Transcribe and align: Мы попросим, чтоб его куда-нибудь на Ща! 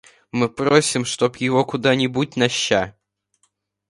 Мы 0.31 0.49
попросим, 0.49 1.05
чтоб 1.05 1.35
его 1.37 1.63
куда-нибудь 1.63 2.35
на 2.35 2.49
Ща! 2.49 2.95